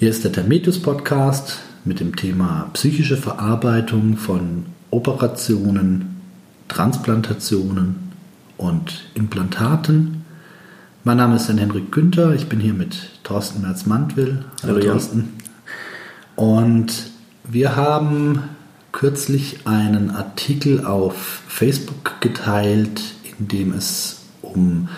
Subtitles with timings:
[0.00, 6.22] Hier ist der Termetus Podcast mit dem Thema psychische Verarbeitung von Operationen,
[6.68, 8.10] Transplantationen
[8.56, 10.24] und Implantaten.
[11.04, 14.46] Mein Name ist Henrik Günther, ich bin hier mit Thorsten Merz-Mantwill.
[14.62, 15.34] Hallo, Hallo Thorsten.
[16.34, 17.10] Und
[17.44, 18.44] wir haben
[18.92, 23.02] kürzlich einen Artikel auf Facebook geteilt,
[23.38, 24.88] in dem es um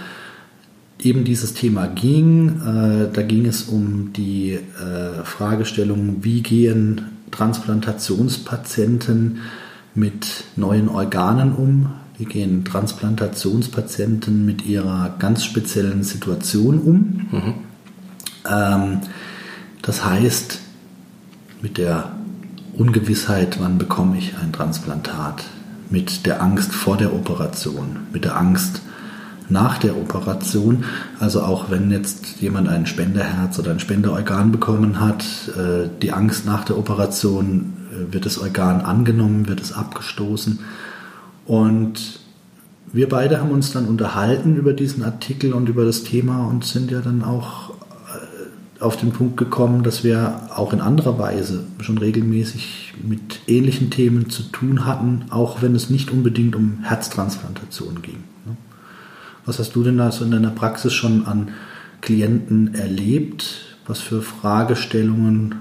[1.05, 2.61] eben dieses Thema ging.
[2.61, 9.39] Äh, da ging es um die äh, Fragestellung, wie gehen Transplantationspatienten
[9.95, 11.91] mit neuen Organen um?
[12.19, 17.29] Wie gehen Transplantationspatienten mit ihrer ganz speziellen Situation um?
[17.31, 17.55] Mhm.
[18.49, 19.01] Ähm,
[19.83, 20.59] das heißt,
[21.63, 22.13] mit der
[22.77, 25.45] Ungewissheit, wann bekomme ich ein Transplantat,
[25.91, 28.83] mit der Angst vor der Operation, mit der Angst
[29.49, 30.85] nach der Operation.
[31.19, 35.25] Also auch wenn jetzt jemand ein Spenderherz oder ein Spenderorgan bekommen hat,
[35.57, 40.61] äh, die Angst nach der Operation, äh, wird das Organ angenommen, wird es abgestoßen.
[41.47, 42.21] Und
[42.93, 46.91] wir beide haben uns dann unterhalten über diesen Artikel und über das Thema und sind
[46.91, 47.73] ja dann auch
[48.83, 54.29] auf den Punkt gekommen, dass wir auch in anderer Weise schon regelmäßig mit ähnlichen Themen
[54.29, 58.25] zu tun hatten, auch wenn es nicht unbedingt um Herztransplantation ging.
[59.45, 61.49] Was hast du denn da so in deiner Praxis schon an
[62.01, 63.77] Klienten erlebt?
[63.87, 65.57] Was für Fragestellungen?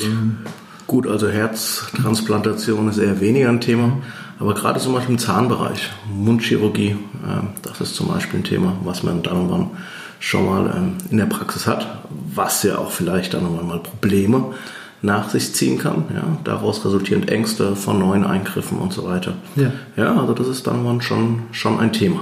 [0.00, 0.38] Ähm
[0.86, 3.98] Gut, also Herztransplantation ist eher weniger ein Thema,
[4.38, 9.02] aber gerade zum Beispiel im Zahnbereich, Mundchirurgie, ähm, das ist zum Beispiel ein Thema, was
[9.02, 9.70] man dann und wann
[10.18, 11.86] schon mal ähm, in der Praxis hat,
[12.34, 14.52] was ja auch vielleicht dann nochmal Probleme
[15.00, 16.04] nach sich ziehen kann.
[16.14, 19.34] Ja, daraus resultierend Ängste von neuen Eingriffen und so weiter.
[19.56, 22.20] Ja, ja also das ist dann schon, schon ein Thema.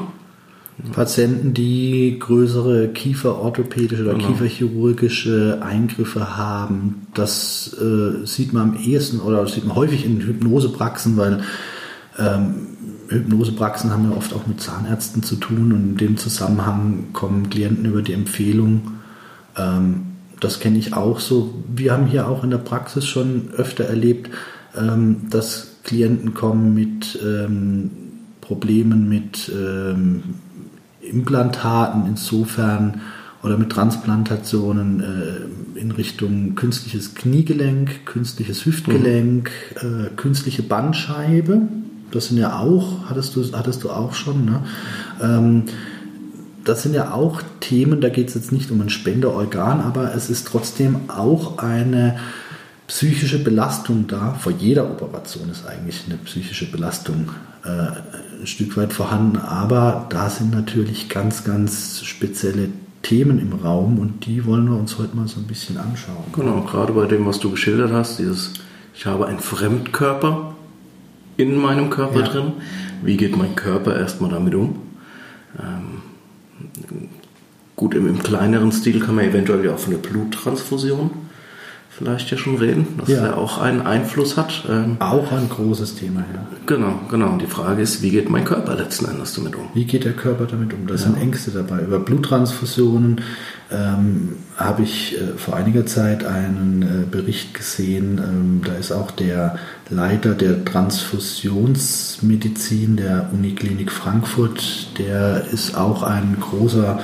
[0.93, 4.29] Patienten, die größere kieferorthopädische oder genau.
[4.29, 10.21] kieferchirurgische Eingriffe haben, das äh, sieht man am ehesten oder das sieht man häufig in
[10.21, 11.43] Hypnosepraxen, weil
[12.19, 12.67] ähm,
[13.09, 17.85] Hypnosepraxen haben ja oft auch mit Zahnärzten zu tun und in dem Zusammenhang kommen Klienten
[17.85, 18.93] über die Empfehlung.
[19.57, 20.07] Ähm,
[20.39, 21.55] das kenne ich auch so.
[21.75, 24.31] Wir haben hier auch in der Praxis schon öfter erlebt,
[24.77, 27.91] ähm, dass Klienten kommen mit ähm,
[28.51, 30.23] Problemen mit ähm,
[31.11, 33.01] Implantaten insofern
[33.43, 39.51] oder mit Transplantationen äh, in Richtung künstliches Kniegelenk, künstliches Hüftgelenk,
[39.83, 40.05] mhm.
[40.05, 41.69] äh, künstliche Bandscheibe
[42.11, 44.63] das sind ja auch, hattest du, hattest du auch schon, ne?
[45.23, 45.65] Ähm,
[46.65, 50.29] das sind ja auch Themen, da geht es jetzt nicht um ein Spenderorgan, aber es
[50.29, 52.19] ist trotzdem auch eine
[52.87, 54.35] psychische Belastung da.
[54.35, 57.31] Vor jeder Operation ist eigentlich eine psychische Belastung
[57.65, 57.69] äh,
[58.41, 62.69] ein Stück weit vorhanden, aber da sind natürlich ganz, ganz spezielle
[63.03, 66.25] Themen im Raum und die wollen wir uns heute mal so ein bisschen anschauen.
[66.33, 68.53] Genau, gerade bei dem, was du geschildert hast, dieses,
[68.95, 70.55] ich habe einen Fremdkörper,
[71.41, 72.27] in meinem Körper ja.
[72.27, 72.53] drin.
[73.03, 74.77] Wie geht mein Körper erstmal damit um?
[75.59, 76.03] Ähm,
[77.77, 81.11] gut, im, im, kleineren Stil kann man eventuell ja auch von der Bluttransfusion
[82.01, 83.27] vielleicht ja schon reden, dass ja.
[83.27, 84.65] er auch einen Einfluss hat.
[84.71, 86.47] Ähm, auch ein großes Thema, ja.
[86.65, 87.33] Genau, genau.
[87.33, 89.69] Und die Frage ist, wie geht mein Körper letzten Endes damit um?
[89.75, 90.87] Wie geht der Körper damit um?
[90.87, 90.99] Da ja.
[90.99, 91.83] sind Ängste dabei.
[91.83, 93.21] Über Bluttransfusionen
[93.71, 98.19] ähm, habe ich äh, vor einiger Zeit einen äh, Bericht gesehen.
[98.19, 99.59] Ähm, da ist auch der
[99.91, 106.99] Leiter der Transfusionsmedizin der Uniklinik Frankfurt, der ist auch ein großer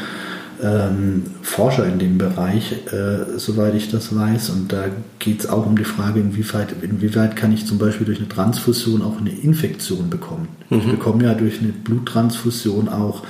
[0.62, 4.50] ähm, Forscher in dem Bereich, äh, soweit ich das weiß.
[4.50, 4.84] Und da
[5.18, 9.02] geht es auch um die Frage, inwieweit, inwieweit kann ich zum Beispiel durch eine Transfusion
[9.02, 10.48] auch eine Infektion bekommen.
[10.70, 10.78] Mhm.
[10.78, 13.22] Ich bekomme ja durch eine Bluttransfusion auch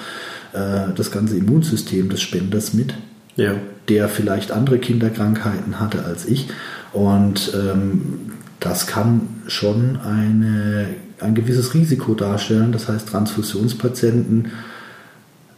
[0.52, 2.94] äh, das ganze Immunsystem des Spenders mit,
[3.36, 3.54] ja.
[3.88, 6.48] der vielleicht andere Kinderkrankheiten hatte als ich.
[6.92, 10.88] Und ähm, das kann schon eine,
[11.20, 12.72] ein gewisses Risiko darstellen.
[12.72, 14.52] Das heißt, Transfusionspatienten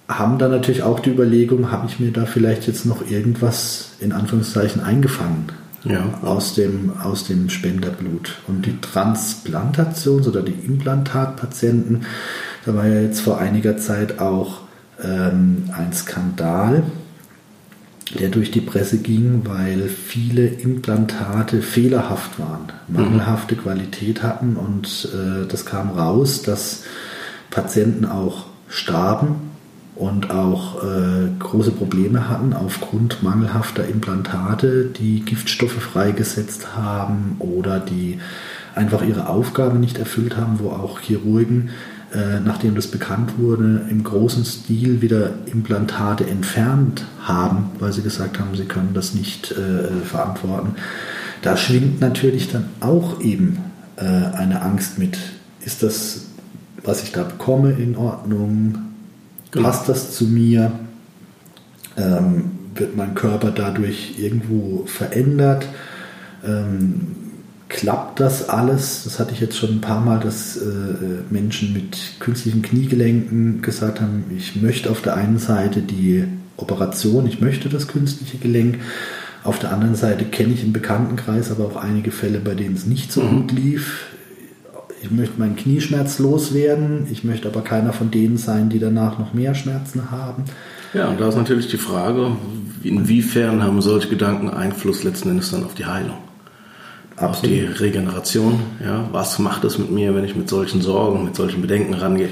[0.09, 4.13] haben dann natürlich auch die Überlegung, habe ich mir da vielleicht jetzt noch irgendwas in
[4.13, 5.53] Anführungszeichen eingefangen
[5.85, 6.19] ja.
[6.23, 8.37] aus, dem, aus dem Spenderblut.
[8.47, 12.07] Und die Transplantations- oder die Implantatpatienten,
[12.65, 14.63] da war ja jetzt vor einiger Zeit auch
[15.03, 16.85] ähm, ein Skandal,
[18.19, 23.61] der durch die Presse ging, weil viele Implantate fehlerhaft waren, mangelhafte mhm.
[23.61, 26.85] Qualität hatten und äh, das kam raus, dass
[27.51, 29.48] Patienten auch starben
[29.99, 38.21] und auch äh, große Probleme hatten aufgrund mangelhafter Implantate, die Giftstoffe freigesetzt haben oder die
[38.75, 41.71] einfach ihre Aufgabe nicht erfüllt haben, wo auch Chirurgen
[42.15, 48.41] äh, nachdem das bekannt wurde, im großen Stil wieder Implantate entfernt haben, weil sie gesagt
[48.41, 50.77] haben, sie können das nicht äh, verantworten.
[51.43, 53.59] Da schwingt natürlich dann auch eben
[53.97, 55.19] äh, eine Angst mit.
[55.67, 56.29] Ist das,
[56.83, 58.79] was ich da bekomme, in Ordnung?
[59.51, 59.69] Genau.
[59.69, 60.73] Passt das zu mir?
[61.97, 65.67] Ähm, wird mein Körper dadurch irgendwo verändert?
[66.45, 67.17] Ähm,
[67.69, 69.03] klappt das alles?
[69.05, 70.61] Das hatte ich jetzt schon ein paar Mal, dass äh,
[71.31, 76.25] Menschen mit künstlichen Kniegelenken gesagt haben, ich möchte auf der einen Seite die
[76.57, 78.79] Operation, ich möchte das künstliche Gelenk.
[79.45, 82.87] Auf der anderen Seite kenne ich im Bekanntenkreis aber auch einige Fälle, bei denen es
[82.87, 83.43] nicht so mhm.
[83.43, 84.08] gut lief.
[85.01, 89.33] Ich möchte meinen Knieschmerz loswerden, ich möchte aber keiner von denen sein, die danach noch
[89.33, 90.45] mehr Schmerzen haben.
[90.93, 92.33] Ja, und da ist natürlich die Frage,
[92.83, 96.19] inwiefern haben solche Gedanken Einfluss letzten Endes dann auf die Heilung?
[97.17, 97.31] Absolut.
[97.31, 98.61] Auf die Regeneration.
[98.83, 102.31] Ja, was macht es mit mir, wenn ich mit solchen Sorgen, mit solchen Bedenken rangehe?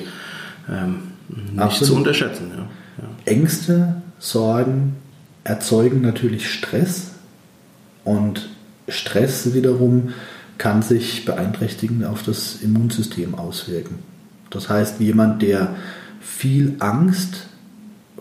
[0.70, 0.98] Ähm,
[1.28, 1.86] nicht Absolut.
[1.86, 2.50] zu unterschätzen.
[2.56, 2.62] Ja.
[3.02, 3.32] Ja.
[3.32, 4.96] Ängste, Sorgen
[5.44, 7.12] erzeugen natürlich Stress
[8.04, 8.48] und
[8.88, 10.10] Stress wiederum
[10.58, 13.98] kann sich beeinträchtigend auf das Immunsystem auswirken.
[14.50, 15.76] Das heißt, jemand, der
[16.20, 17.48] viel Angst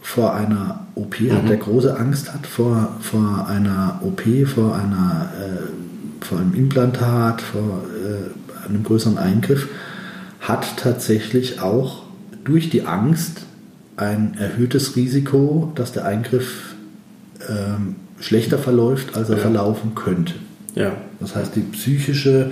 [0.02, 1.32] vor einer OP mhm.
[1.32, 7.42] hat, der große Angst hat vor, vor einer OP, vor, einer, äh, vor einem Implantat,
[7.42, 9.68] vor äh, einem größeren Eingriff,
[10.40, 12.04] hat tatsächlich auch
[12.44, 13.42] durch die Angst
[13.98, 16.76] ein erhöhtes Risiko, dass der Eingriff
[17.50, 19.42] ähm, schlechter verläuft, als er ja.
[19.42, 20.34] verlaufen könnte.
[20.76, 20.98] Ja.
[21.20, 22.52] Das heißt, die psychische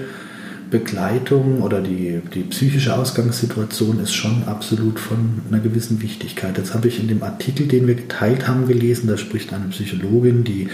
[0.74, 6.58] Begleitung oder die, die psychische Ausgangssituation ist schon absolut von einer gewissen Wichtigkeit.
[6.58, 10.44] Jetzt habe ich in dem Artikel, den wir geteilt haben, gelesen, da spricht eine Psychologin,
[10.44, 10.70] die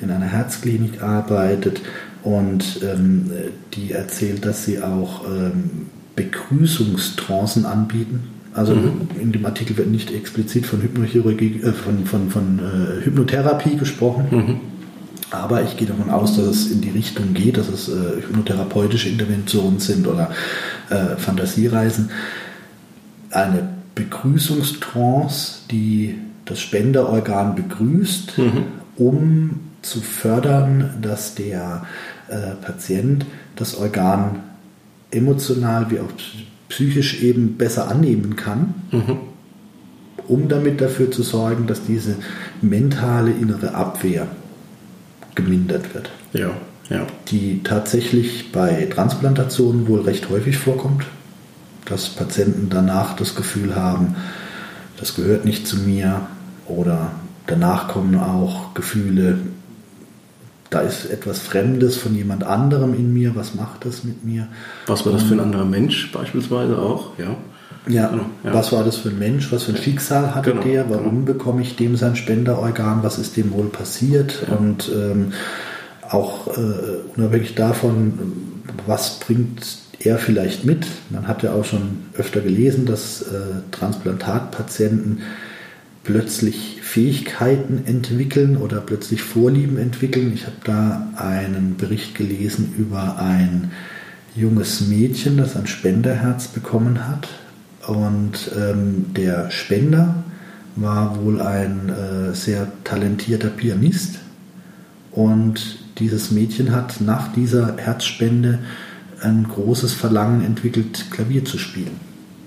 [0.00, 1.82] in einer Herzklinik arbeitet
[2.24, 3.30] und ähm,
[3.74, 5.86] die erzählt, dass sie auch ähm,
[6.16, 8.24] Begrüßungstrancen anbieten.
[8.54, 9.08] Also mhm.
[9.20, 14.26] in dem Artikel wird nicht explizit von Hypnochirurgie, äh, von, von, von äh, Hypnotherapie gesprochen.
[14.32, 14.73] Mhm
[15.36, 19.08] aber ich gehe davon aus, dass es in die Richtung geht, dass es äh, hypnotherapeutische
[19.08, 20.30] Interventionen sind oder
[20.90, 22.10] äh, Fantasiereisen.
[23.30, 28.64] Eine Begrüßungstrance, die das Spenderorgan begrüßt, mhm.
[28.96, 31.86] um zu fördern, dass der
[32.28, 33.26] äh, Patient
[33.56, 34.40] das Organ
[35.10, 36.10] emotional wie auch
[36.68, 39.18] psychisch eben besser annehmen kann, mhm.
[40.26, 42.16] um damit dafür zu sorgen, dass diese
[42.62, 44.26] mentale innere Abwehr
[45.34, 46.10] gemindert wird.
[46.32, 46.50] Ja,
[46.90, 47.06] ja.
[47.28, 51.04] Die tatsächlich bei Transplantationen wohl recht häufig vorkommt,
[51.86, 54.16] dass Patienten danach das Gefühl haben,
[54.98, 56.26] das gehört nicht zu mir
[56.66, 57.12] oder
[57.46, 59.38] danach kommen auch Gefühle,
[60.70, 64.48] da ist etwas Fremdes von jemand anderem in mir, was macht das mit mir?
[64.86, 67.36] Was war das für ein anderer Mensch beispielsweise auch, ja?
[67.86, 70.62] Ja, genau, ja, was war das für ein Mensch, was für ein Schicksal hatte genau,
[70.62, 71.38] der, warum genau.
[71.38, 74.56] bekomme ich dem sein Spenderorgan, was ist dem wohl passiert ja.
[74.56, 75.32] und ähm,
[76.08, 80.86] auch äh, unabhängig davon, was bringt er vielleicht mit.
[81.10, 85.20] Man hat ja auch schon öfter gelesen, dass äh, Transplantatpatienten
[86.04, 90.32] plötzlich Fähigkeiten entwickeln oder plötzlich Vorlieben entwickeln.
[90.34, 93.72] Ich habe da einen Bericht gelesen über ein
[94.34, 97.28] junges Mädchen, das ein Spenderherz bekommen hat
[97.86, 100.14] und ähm, der Spender
[100.76, 104.18] war wohl ein äh, sehr talentierter Pianist.
[105.12, 108.58] Und dieses Mädchen hat nach dieser Herzspende
[109.20, 112.00] ein großes Verlangen entwickelt, Klavier zu spielen.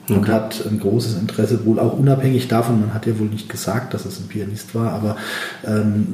[0.03, 0.13] Okay.
[0.13, 3.94] Und hat ein großes Interesse, wohl auch unabhängig davon, man hat ja wohl nicht gesagt,
[3.94, 5.17] dass es ein Pianist war, aber
[5.65, 6.08] ähm,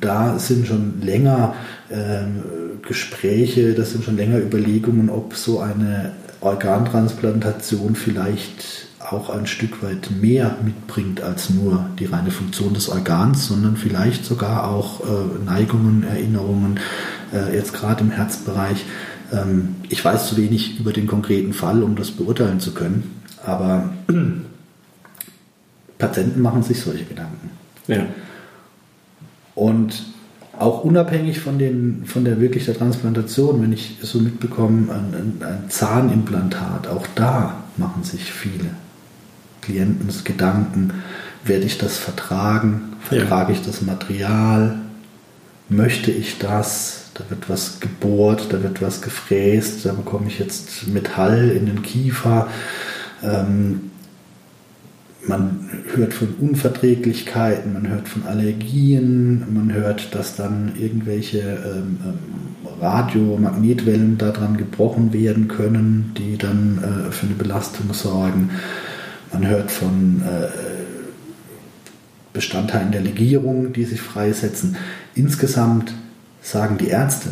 [0.00, 1.54] da sind schon länger
[1.90, 2.42] ähm,
[2.82, 10.10] Gespräche, das sind schon länger Überlegungen, ob so eine Organtransplantation vielleicht auch ein Stück weit
[10.10, 16.04] mehr mitbringt als nur die reine Funktion des Organs, sondern vielleicht sogar auch äh, Neigungen,
[16.04, 16.80] Erinnerungen,
[17.32, 18.84] äh, jetzt gerade im Herzbereich.
[19.32, 23.90] Ähm, ich weiß zu wenig über den konkreten Fall, um das beurteilen zu können, aber
[25.98, 27.50] Patienten machen sich solche Gedanken.
[27.86, 28.06] Ja.
[29.54, 30.04] Und
[30.58, 35.70] auch unabhängig von, den, von der wirklich der Transplantation, wenn ich so mitbekomme, ein, ein,
[35.70, 38.70] Zahnimplantat, auch da machen sich viele
[39.62, 40.92] Klienten Gedanken,
[41.44, 43.58] werde ich das vertragen, vertrage ja.
[43.58, 44.78] ich das Material,
[45.68, 50.86] möchte ich das, da wird was gebohrt, da wird was gefräst, da bekomme ich jetzt
[50.88, 52.48] Metall in den Kiefer.
[53.22, 53.90] Ähm,
[55.28, 62.18] man hört von Unverträglichkeiten, man hört von Allergien, man hört, dass dann irgendwelche ähm, ähm,
[62.80, 68.50] Radiomagnetwellen daran gebrochen werden können, die dann äh, für eine Belastung sorgen.
[69.32, 70.48] Man hört von äh,
[72.32, 74.76] Bestandteilen der Legierung, die sich freisetzen.
[75.14, 75.94] Insgesamt
[76.42, 77.30] sagen die Ärzte,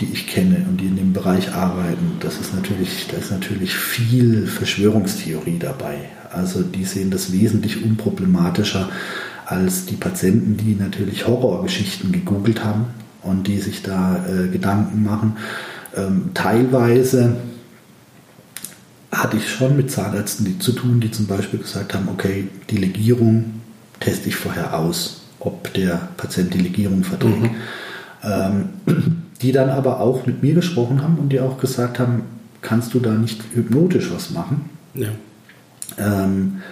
[0.00, 3.74] die ich kenne und die in dem Bereich arbeiten, das ist natürlich, da ist natürlich
[3.74, 5.96] viel Verschwörungstheorie dabei.
[6.36, 8.88] Also die sehen das wesentlich unproblematischer
[9.46, 12.86] als die Patienten, die natürlich Horrorgeschichten gegoogelt haben
[13.22, 15.36] und die sich da äh, Gedanken machen.
[15.96, 17.36] Ähm, teilweise
[19.12, 22.76] hatte ich schon mit Zahnärzten die zu tun, die zum Beispiel gesagt haben, okay, die
[22.76, 23.60] Legierung
[24.00, 27.42] teste ich vorher aus, ob der Patient die Legierung verträgt.
[27.42, 27.50] Mhm.
[28.22, 28.68] Ähm,
[29.42, 32.22] die dann aber auch mit mir gesprochen haben und die auch gesagt haben,
[32.62, 35.10] kannst du da nicht hypnotisch was machen, ja.
[35.98, 36.62] Ähm,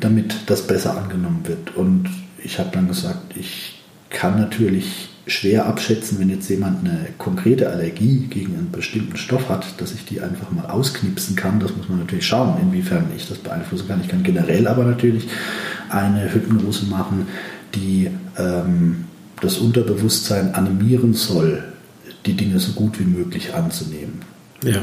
[0.00, 1.76] damit das besser angenommen wird.
[1.76, 2.08] Und
[2.42, 8.26] ich habe dann gesagt, ich kann natürlich schwer abschätzen, wenn jetzt jemand eine konkrete Allergie
[8.30, 11.60] gegen einen bestimmten Stoff hat, dass ich die einfach mal ausknipsen kann.
[11.60, 14.00] Das muss man natürlich schauen, inwiefern ich das beeinflussen kann.
[14.00, 15.28] Ich kann generell aber natürlich
[15.90, 17.26] eine Hypnose machen,
[17.74, 19.04] die ähm,
[19.40, 21.62] das Unterbewusstsein animieren soll,
[22.24, 24.22] die Dinge so gut wie möglich anzunehmen.
[24.64, 24.80] Ja.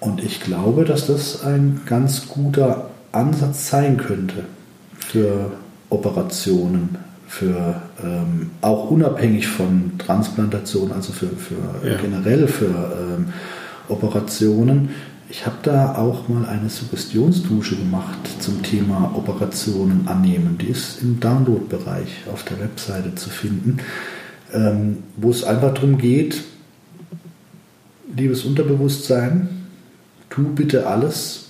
[0.00, 4.44] Und ich glaube, dass das ein ganz guter Ansatz sein könnte
[4.98, 5.52] für
[5.90, 6.96] Operationen,
[7.26, 11.96] für ähm, auch unabhängig von Transplantation, also für, für ja.
[11.96, 13.32] generell für ähm,
[13.88, 14.90] Operationen.
[15.30, 20.56] Ich habe da auch mal eine Suggestionsdusche gemacht zum Thema Operationen annehmen.
[20.58, 23.78] Die ist im Download-Bereich auf der Webseite zu finden,
[24.54, 26.44] ähm, wo es einfach darum geht,
[28.16, 29.48] liebes Unterbewusstsein,
[30.30, 31.47] tu bitte alles,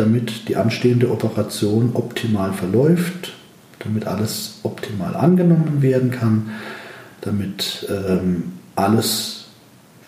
[0.00, 3.34] damit die anstehende Operation optimal verläuft,
[3.80, 6.50] damit alles optimal angenommen werden kann,
[7.20, 9.44] damit ähm, alles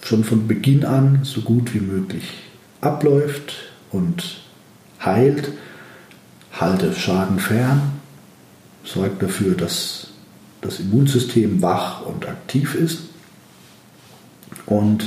[0.03, 2.25] schon von Beginn an so gut wie möglich
[2.81, 3.53] abläuft
[3.91, 4.41] und
[5.05, 5.53] heilt,
[6.53, 7.83] halte Schaden fern,
[8.85, 10.09] sorgt dafür, dass
[10.63, 13.01] das Immunsystem wach und aktiv ist
[14.65, 15.07] und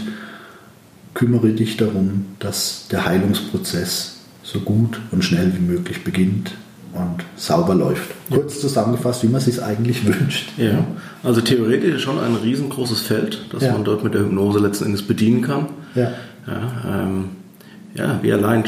[1.16, 4.15] kümmere dich darum, dass der Heilungsprozess
[4.46, 6.52] so gut und schnell wie möglich beginnt
[6.94, 8.12] und sauber läuft.
[8.30, 10.52] Kurz zusammengefasst, wie man es sich eigentlich wünscht.
[10.58, 10.86] Ja,
[11.24, 13.74] also theoretisch schon ein riesengroßes Feld, das ja.
[13.74, 15.68] man dort mit der Hypnose letzten Endes bedienen kann.
[15.96, 16.12] Ja.
[16.48, 17.30] Ja, ähm,
[17.96, 18.64] ja, wie allein,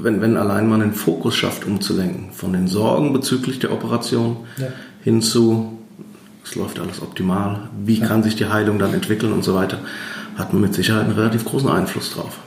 [0.00, 4.68] wenn, wenn allein man den Fokus schafft, umzulenken, von den Sorgen bezüglich der Operation ja.
[5.02, 5.78] hin zu,
[6.44, 9.78] es läuft alles optimal, wie kann sich die Heilung dann entwickeln und so weiter
[10.36, 12.38] hat man mit Sicherheit einen relativ großen Einfluss drauf.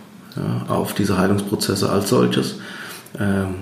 [0.68, 2.56] Auf diese Heilungsprozesse als solches,
[3.20, 3.56] ähm,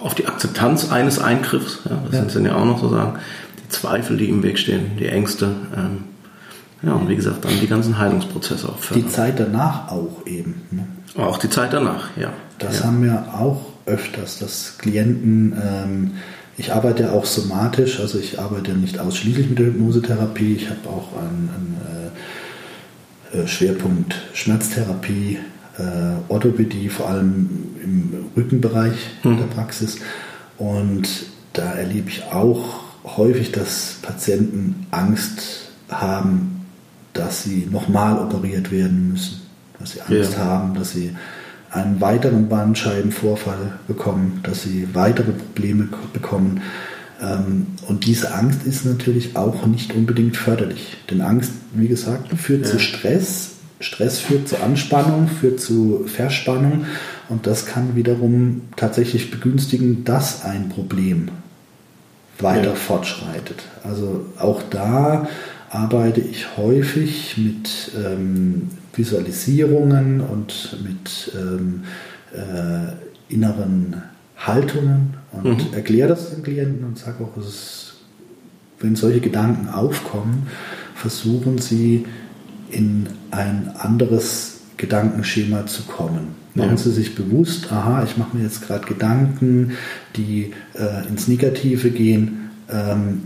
[0.00, 1.80] auf die Akzeptanz eines Eingriffs,
[2.10, 2.28] das ja.
[2.28, 3.20] sind ja auch noch so sagen,
[3.64, 6.04] die Zweifel, die im Weg stehen, die Ängste, ähm,
[6.82, 9.04] ja, und wie gesagt, dann die ganzen Heilungsprozesse auch fördern.
[9.04, 10.62] Die Zeit danach auch eben.
[10.72, 10.86] Ne?
[11.16, 12.32] Auch die Zeit danach, ja.
[12.58, 12.86] Das ja.
[12.86, 16.10] haben wir auch öfters, dass Klienten, ähm,
[16.56, 21.08] ich arbeite auch somatisch, also ich arbeite nicht ausschließlich mit der Hypnosetherapie, ich habe auch
[21.16, 21.48] ein,
[23.32, 25.38] ein äh, Schwerpunkt Schmerztherapie,
[25.78, 27.48] äh, Orthopädie, vor allem
[27.82, 29.38] im Rückenbereich mhm.
[29.38, 29.98] der Praxis.
[30.58, 31.08] Und
[31.52, 36.66] da erlebe ich auch häufig, dass Patienten Angst haben,
[37.12, 39.42] dass sie nochmal operiert werden müssen.
[39.78, 40.44] Dass sie Angst ja.
[40.44, 41.14] haben, dass sie
[41.70, 46.60] einen weiteren Bandscheibenvorfall bekommen, dass sie weitere Probleme bekommen.
[47.20, 50.98] Ähm, und diese Angst ist natürlich auch nicht unbedingt förderlich.
[51.10, 52.70] Denn Angst, wie gesagt, führt ja.
[52.70, 53.52] zu Stress.
[53.82, 56.86] Stress führt zu Anspannung, führt zu Verspannung.
[57.28, 61.28] Und das kann wiederum tatsächlich begünstigen, dass ein Problem
[62.38, 62.74] weiter ja.
[62.74, 63.62] fortschreitet.
[63.84, 65.28] Also auch da
[65.70, 71.84] arbeite ich häufig mit ähm, Visualisierungen und mit ähm,
[72.32, 74.02] äh, inneren
[74.36, 75.74] Haltungen und mhm.
[75.74, 77.94] erkläre das den Klienten und sage auch, ist,
[78.80, 80.48] wenn solche Gedanken aufkommen,
[80.94, 82.04] versuchen sie
[82.72, 86.34] in ein anderes Gedankenschema zu kommen.
[86.54, 86.76] Machen ja.
[86.76, 89.72] Sie sich bewusst, aha, ich mache mir jetzt gerade Gedanken,
[90.16, 92.50] die äh, ins Negative gehen.
[92.68, 93.22] Ähm,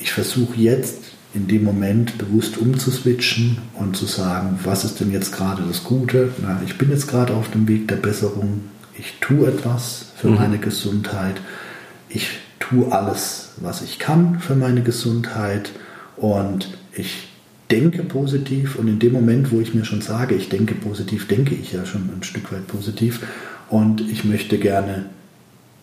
[0.00, 1.04] ich versuche jetzt
[1.34, 6.32] in dem Moment bewusst umzuswitchen und zu sagen, was ist denn jetzt gerade das Gute?
[6.42, 8.62] Na, ich bin jetzt gerade auf dem Weg der Besserung,
[8.98, 10.36] ich tue etwas für mhm.
[10.36, 11.40] meine Gesundheit,
[12.08, 12.28] ich
[12.58, 15.70] tue alles, was ich kann für meine Gesundheit
[16.16, 17.28] und ich
[17.70, 21.54] denke positiv und in dem Moment, wo ich mir schon sage, ich denke positiv, denke
[21.54, 23.20] ich ja schon ein Stück weit positiv
[23.68, 25.06] und ich möchte gerne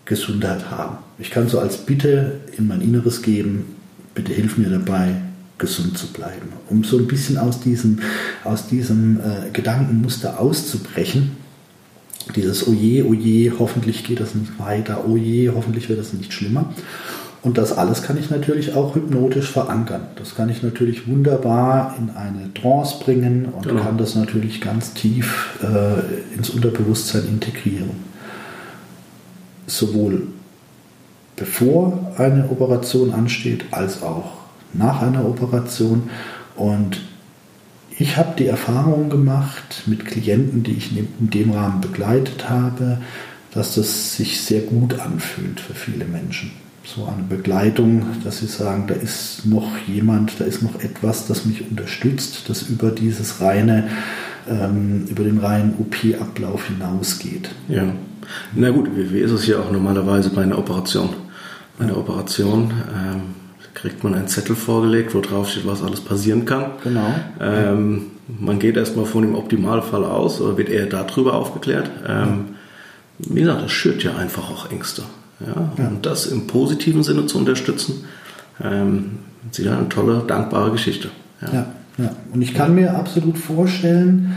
[0.06, 0.98] Gesundheit haben.
[1.20, 3.76] Ich kann so als Bitte in mein Inneres geben,
[4.14, 5.16] bitte hilf mir dabei,
[5.58, 6.50] gesund zu bleiben.
[6.70, 8.00] Um so ein bisschen aus diesem,
[8.44, 11.38] aus diesem äh, Gedankenmuster auszubrechen,
[12.36, 16.74] dieses Oje, Oje, hoffentlich geht das nicht weiter, Oje, hoffentlich wird das nicht schlimmer.
[17.46, 20.08] Und das alles kann ich natürlich auch hypnotisch verankern.
[20.16, 23.84] Das kann ich natürlich wunderbar in eine Trance bringen und genau.
[23.84, 27.92] kann das natürlich ganz tief äh, ins Unterbewusstsein integrieren.
[29.68, 30.24] Sowohl
[31.36, 34.32] bevor eine Operation ansteht, als auch
[34.74, 36.10] nach einer Operation.
[36.56, 37.00] Und
[38.00, 43.02] ich habe die Erfahrung gemacht mit Klienten, die ich in dem Rahmen begleitet habe,
[43.52, 48.86] dass das sich sehr gut anfühlt für viele Menschen so eine Begleitung, dass sie sagen,
[48.88, 53.90] da ist noch jemand, da ist noch etwas, das mich unterstützt, das über dieses reine,
[54.48, 57.50] ähm, über den reinen OP-Ablauf hinausgeht.
[57.68, 57.94] Ja.
[58.54, 61.10] Na gut, wie, ist es ja auch normalerweise bei einer Operation?
[61.78, 63.22] Bei einer Operation ähm,
[63.74, 66.72] kriegt man einen Zettel vorgelegt, wo drauf steht, was alles passieren kann.
[66.84, 67.14] Genau.
[67.40, 71.90] Ähm, man geht erstmal von dem Optimalfall aus oder wird eher darüber aufgeklärt.
[72.08, 72.56] Ähm,
[73.20, 75.04] wie gesagt, das schürt ja einfach auch Ängste.
[75.40, 75.88] Ja, ja.
[75.88, 78.06] Und das im positiven Sinne zu unterstützen,
[78.64, 79.20] ähm,
[79.52, 81.10] ist ja eine tolle, dankbare Geschichte.
[81.42, 81.54] Ja.
[81.54, 81.66] ja,
[81.98, 82.16] ja.
[82.34, 84.36] Und ich kann mir absolut vorstellen,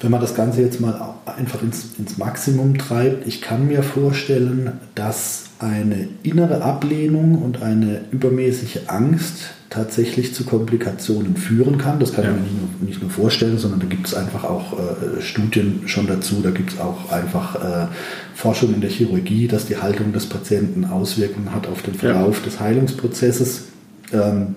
[0.00, 4.72] wenn man das Ganze jetzt mal einfach ins, ins Maximum treibt, ich kann mir vorstellen,
[4.94, 12.00] dass eine innere Ablehnung und eine übermäßige Angst tatsächlich zu Komplikationen führen kann.
[12.00, 12.30] Das kann ja.
[12.30, 15.82] ich mir nicht nur, nicht nur, vorstellen, sondern da gibt es einfach auch äh, Studien
[15.86, 16.40] schon dazu.
[16.42, 17.86] Da gibt es auch einfach äh,
[18.34, 22.44] Forschung in der Chirurgie, dass die Haltung des Patienten Auswirkungen hat auf den Verlauf ja.
[22.46, 23.64] des Heilungsprozesses.
[24.12, 24.56] Ähm,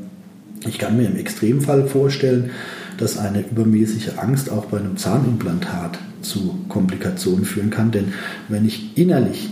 [0.66, 2.52] ich kann mir im Extremfall vorstellen,
[2.98, 7.92] dass eine übermäßige Angst auch bei einem Zahnimplantat zu Komplikationen führen kann.
[7.92, 8.14] Denn
[8.48, 9.50] wenn ich innerlich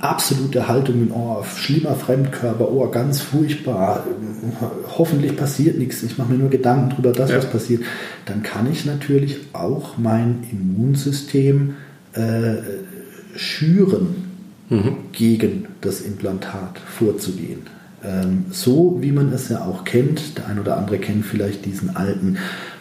[0.00, 4.04] absolute Haltung, oh, schlimmer Fremdkörper, oh, ganz furchtbar,
[4.96, 7.36] hoffentlich passiert nichts, ich mache mir nur Gedanken darüber, dass ja.
[7.36, 7.82] was passiert,
[8.26, 11.74] dann kann ich natürlich auch mein Immunsystem
[12.14, 12.56] äh,
[13.36, 14.30] schüren,
[14.70, 14.96] mhm.
[15.12, 17.60] gegen das Implantat vorzugehen.
[18.02, 21.96] Ähm, so wie man es ja auch kennt, der ein oder andere kennt vielleicht diesen
[21.96, 22.38] alten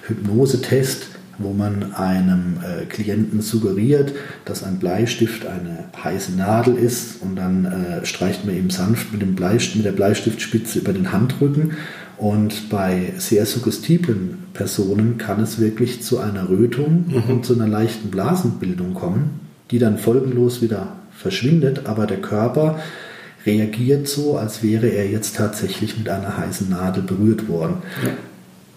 [0.07, 1.07] Hypnosetest,
[1.39, 4.13] wo man einem äh, Klienten suggeriert,
[4.45, 9.21] dass ein Bleistift eine heiße Nadel ist und dann äh, streicht man ihm sanft mit,
[9.21, 11.73] dem Bleist mit der Bleistiftspitze über den Handrücken.
[12.17, 17.31] Und bei sehr suggestiblen Personen kann es wirklich zu einer Rötung mhm.
[17.31, 19.39] und zu einer leichten Blasenbildung kommen,
[19.71, 22.79] die dann folgenlos wieder verschwindet, aber der Körper
[23.45, 27.77] reagiert so, als wäre er jetzt tatsächlich mit einer heißen Nadel berührt worden.
[28.03, 28.11] Ja.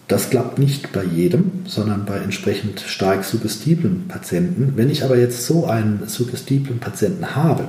[0.07, 4.73] Das klappt nicht bei jedem, sondern bei entsprechend stark suggestiblen Patienten.
[4.75, 7.65] Wenn ich aber jetzt so einen suggestiblen Patienten habe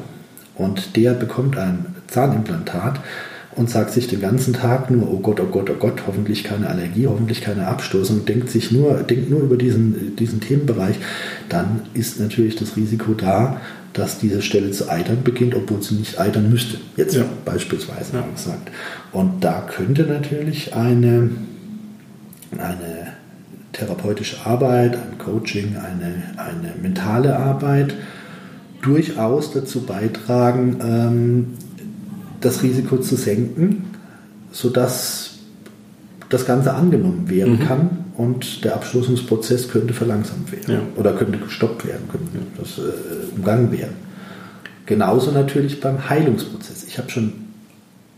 [0.56, 3.00] und der bekommt ein Zahnimplantat
[3.56, 6.68] und sagt sich den ganzen Tag nur, oh Gott, oh Gott, oh Gott, hoffentlich keine
[6.68, 10.96] Allergie, hoffentlich keine Abstoßung, denkt sich nur, denkt nur über diesen, diesen Themenbereich,
[11.48, 13.60] dann ist natürlich das Risiko da,
[13.92, 16.78] dass diese Stelle zu eitern beginnt, obwohl sie nicht eitern müsste.
[16.96, 17.24] Jetzt ja.
[17.44, 18.26] beispielsweise ja.
[18.34, 18.72] gesagt.
[19.12, 21.30] Und da könnte natürlich eine
[22.60, 23.14] eine
[23.72, 27.94] therapeutische Arbeit, ein Coaching, eine, eine mentale Arbeit
[28.82, 31.46] durchaus dazu beitragen, ähm,
[32.40, 33.84] das Risiko zu senken,
[34.52, 35.38] sodass
[36.28, 37.66] das Ganze angenommen werden mhm.
[37.66, 40.80] kann und der Abschlussungsprozess könnte verlangsamt werden ja.
[40.96, 42.26] oder könnte gestoppt werden, könnte
[42.58, 43.96] das äh, umgangen werden.
[44.86, 46.84] Genauso natürlich beim Heilungsprozess.
[46.84, 47.32] Ich habe schon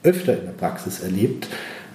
[0.03, 1.49] öfter in der Praxis erlebt,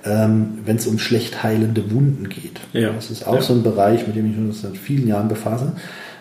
[0.06, 2.60] ähm, wenn es um schlecht heilende Wunden geht.
[2.74, 2.92] Ja.
[2.92, 3.42] Das ist auch ja.
[3.42, 5.74] so ein Bereich, mit dem ich mich seit vielen Jahren befasse.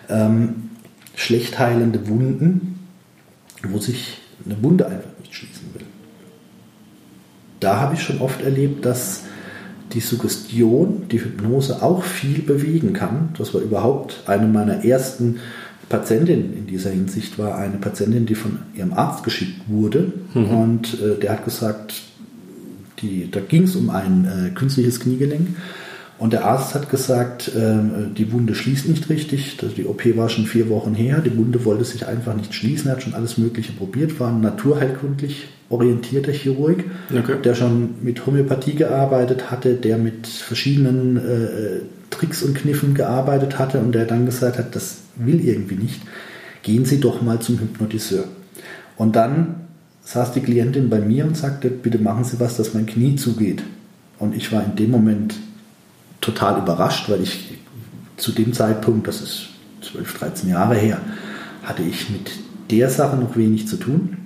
[0.09, 0.69] Ähm,
[1.15, 2.79] schlecht heilende Wunden,
[3.67, 5.83] wo sich eine Wunde einfach nicht schließen will.
[7.59, 9.23] Da habe ich schon oft erlebt, dass
[9.93, 13.29] die Suggestion, die Hypnose auch viel bewegen kann.
[13.37, 15.39] Das war überhaupt eine meiner ersten
[15.89, 20.13] Patientinnen in dieser Hinsicht, war eine Patientin, die von ihrem Arzt geschickt wurde.
[20.33, 20.45] Mhm.
[20.45, 21.93] Und äh, der hat gesagt,
[23.01, 25.49] die, da ging es um ein äh, künstliches Kniegelenk.
[26.17, 27.79] Und der Arzt hat gesagt, äh,
[28.15, 29.57] die Wunde schließt nicht richtig.
[29.75, 31.19] Die OP war schon vier Wochen her.
[31.19, 32.87] Die Wunde wollte sich einfach nicht schließen.
[32.87, 34.19] Er hat schon alles Mögliche probiert.
[34.19, 37.37] War ein naturheilkundlich orientierter Chirurg, okay.
[37.43, 43.79] der schon mit Homöopathie gearbeitet hatte, der mit verschiedenen äh, Tricks und Kniffen gearbeitet hatte
[43.79, 46.01] und der dann gesagt hat, das will irgendwie nicht.
[46.61, 48.25] Gehen Sie doch mal zum Hypnotiseur.
[48.97, 49.60] Und dann
[50.03, 53.63] saß die Klientin bei mir und sagte, bitte machen Sie was, dass mein Knie zugeht.
[54.19, 55.35] Und ich war in dem Moment
[56.19, 57.57] total überrascht, weil ich
[58.17, 59.49] zu dem Zeitpunkt, das ist
[59.81, 60.99] 12, 13 Jahre her,
[61.63, 62.31] hatte ich mit
[62.69, 64.17] der Sache noch wenig zu tun.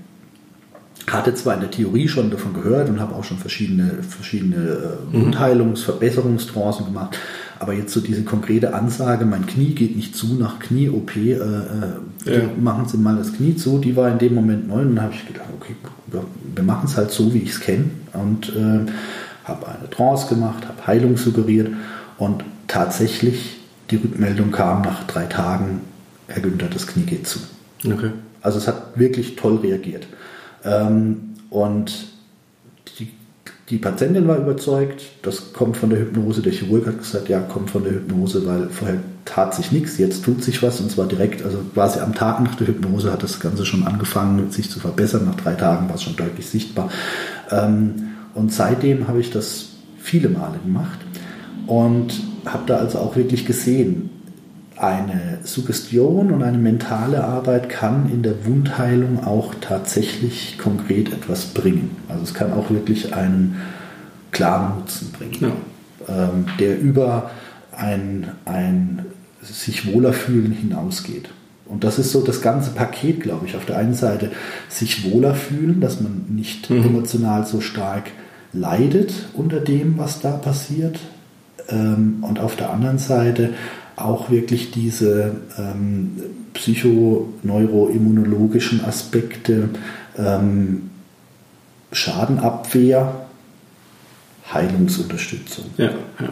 [1.09, 5.15] hatte zwar in der Theorie schon davon gehört und habe auch schon verschiedene, verschiedene äh,
[5.15, 7.17] Wundheilungs-, Verbesserungstrancen gemacht,
[7.59, 11.37] aber jetzt so diese konkrete Ansage, mein Knie geht nicht zu nach Knie-OP, äh, äh,
[12.25, 12.41] ja.
[12.59, 15.13] machen Sie mal das Knie zu, die war in dem Moment neu und dann habe
[15.13, 15.75] ich gedacht, okay,
[16.55, 18.91] wir machen es halt so, wie ich es kenne und äh,
[19.43, 21.69] habe eine Trance gemacht, habe Heilung suggeriert
[22.17, 23.57] und tatsächlich
[23.91, 25.81] die Rückmeldung kam nach drei Tagen,
[26.27, 27.39] Herr Günther, das Knie geht zu.
[27.85, 28.11] Okay.
[28.41, 30.07] Also es hat wirklich toll reagiert.
[30.63, 32.07] Ähm, und
[32.99, 33.09] die,
[33.69, 36.43] die Patientin war überzeugt, das kommt von der Hypnose.
[36.43, 40.23] Der Chirurg hat gesagt, ja, kommt von der Hypnose, weil vorher tat sich nichts, jetzt
[40.23, 43.39] tut sich was und zwar direkt, also quasi am Tag nach der Hypnose hat das
[43.39, 45.25] Ganze schon angefangen, sich zu verbessern.
[45.25, 46.91] Nach drei Tagen war es schon deutlich sichtbar.
[47.49, 50.99] Ähm, und seitdem habe ich das viele Male gemacht
[51.65, 54.11] und habe da also auch wirklich gesehen,
[54.77, 61.95] eine Suggestion und eine mentale Arbeit kann in der Wundheilung auch tatsächlich konkret etwas bringen.
[62.09, 63.61] Also es kann auch wirklich einen
[64.31, 65.53] klaren Nutzen bringen,
[66.07, 66.23] ja.
[66.29, 67.31] ähm, der über
[67.71, 69.05] ein, ein
[69.41, 71.29] sich wohler fühlen hinausgeht.
[71.65, 73.55] Und das ist so das ganze Paket, glaube ich.
[73.55, 74.31] Auf der einen Seite
[74.69, 76.83] sich wohler fühlen, dass man nicht mhm.
[76.83, 78.11] emotional so stark
[78.53, 80.99] leidet unter dem, was da passiert.
[81.69, 83.53] Ähm, und auf der anderen Seite
[83.95, 86.17] auch wirklich diese ähm,
[86.53, 89.69] psychoneuroimmunologischen Aspekte,
[90.17, 90.89] ähm,
[91.91, 93.27] Schadenabwehr,
[94.53, 95.65] Heilungsunterstützung.
[95.77, 96.29] Ja, ja.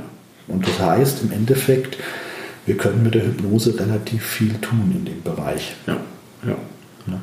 [0.47, 1.97] Und das heißt im Endeffekt,
[2.65, 5.75] wir können mit der Hypnose relativ viel tun in dem Bereich.
[5.87, 5.97] Ja,
[6.45, 6.57] ja.
[7.07, 7.21] ja.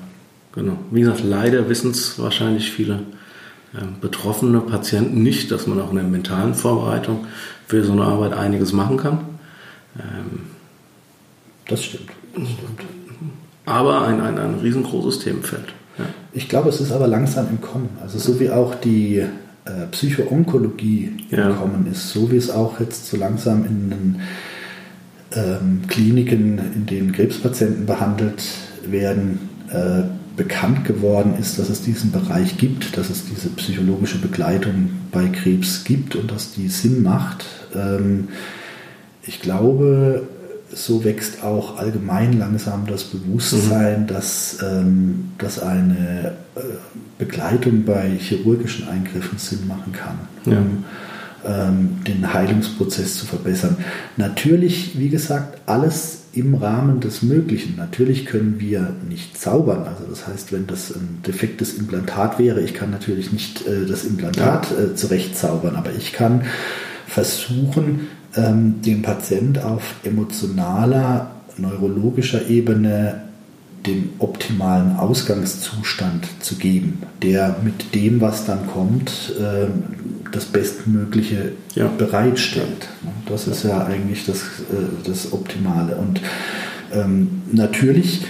[0.54, 0.78] Genau.
[0.90, 3.00] Wie gesagt, leider wissen es wahrscheinlich viele
[3.74, 7.26] äh, betroffene Patienten nicht, dass man auch in der mentalen Vorbereitung
[7.66, 9.18] für so eine Arbeit einiges machen kann.
[9.98, 10.40] Ähm,
[11.68, 12.10] das stimmt.
[12.34, 12.80] Das stimmt.
[13.66, 15.66] Aber ein, ein, ein riesengroßes Themenfeld.
[15.98, 16.06] Ja.
[16.32, 17.90] Ich glaube, es ist aber langsam im Kommen.
[18.02, 21.50] Also so wie auch die äh, Psychoonkologie ja.
[21.50, 24.20] im Kommen ist, so wie es auch jetzt so langsam in den
[25.32, 28.42] ähm, Kliniken, in denen Krebspatienten behandelt
[28.86, 30.02] werden, äh,
[30.36, 35.84] bekannt geworden ist, dass es diesen Bereich gibt, dass es diese psychologische Begleitung bei Krebs
[35.84, 37.44] gibt und dass die Sinn macht.
[37.74, 38.28] Ähm,
[39.30, 40.26] ich glaube,
[40.72, 44.06] so wächst auch allgemein langsam das Bewusstsein, mhm.
[44.08, 46.60] dass, ähm, dass eine äh,
[47.16, 50.58] Begleitung bei chirurgischen Eingriffen Sinn machen kann, ja.
[50.58, 50.84] um
[51.46, 53.76] ähm, den Heilungsprozess zu verbessern.
[54.16, 57.76] Natürlich, wie gesagt, alles im Rahmen des Möglichen.
[57.76, 59.84] Natürlich können wir nicht zaubern.
[59.84, 64.04] Also das heißt, wenn das ein defektes Implantat wäre, ich kann natürlich nicht äh, das
[64.04, 66.42] Implantat äh, zurechtzaubern, aber ich kann
[67.10, 73.22] versuchen, ähm, dem Patient auf emotionaler, neurologischer Ebene
[73.86, 79.66] den optimalen Ausgangszustand zu geben, der mit dem, was dann kommt, äh,
[80.32, 81.88] das Bestmögliche ja.
[81.88, 82.88] bereitstellt.
[83.26, 85.96] Das ist ja eigentlich das, äh, das Optimale.
[85.96, 86.20] Und
[86.92, 88.26] ähm, natürlich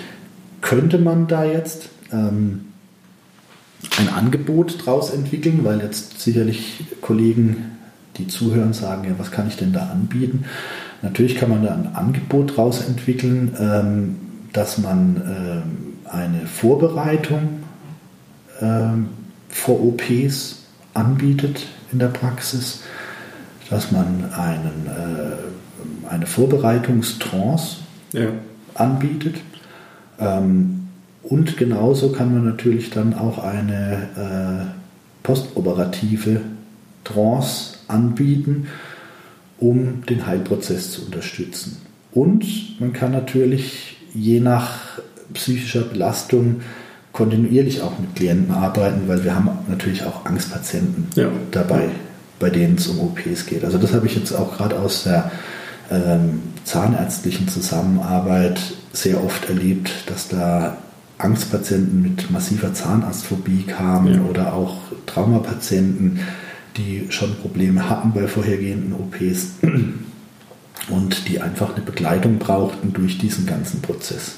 [0.62, 2.66] könnte man da jetzt ähm,
[3.98, 7.72] ein Angebot draus entwickeln, weil jetzt sicherlich Kollegen
[8.16, 10.44] die zuhören, sagen, ja, was kann ich denn da anbieten?
[11.02, 14.16] Natürlich kann man da ein Angebot daraus entwickeln, ähm,
[14.52, 17.60] dass man ähm, eine Vorbereitung
[18.60, 19.08] ähm,
[19.48, 22.82] vor OPs anbietet in der Praxis,
[23.70, 27.78] dass man einen, äh, eine Vorbereitungstrance
[28.12, 28.28] ja.
[28.74, 29.36] anbietet.
[31.22, 34.80] und genauso kann man natürlich dann auch eine äh,
[35.22, 36.42] postoperative
[37.04, 38.68] Trance anbieten,
[39.58, 41.76] um den Heilprozess zu unterstützen.
[42.12, 45.00] Und man kann natürlich je nach
[45.34, 46.62] psychischer Belastung
[47.12, 51.28] kontinuierlich auch mit Klienten arbeiten, weil wir haben natürlich auch Angstpatienten ja.
[51.50, 51.88] dabei,
[52.38, 53.64] bei denen es um OPs geht.
[53.64, 55.30] Also das habe ich jetzt auch gerade aus der
[55.90, 58.60] ähm, zahnärztlichen Zusammenarbeit
[58.92, 60.78] sehr oft erlebt, dass da
[61.18, 64.22] Angstpatienten mit massiver Zahnarztphobie kamen ja.
[64.22, 64.76] oder auch
[65.06, 66.20] Traumapatienten,
[66.76, 69.54] die schon Probleme hatten bei vorhergehenden OPs
[70.88, 74.36] und die einfach eine Begleitung brauchten durch diesen ganzen Prozess.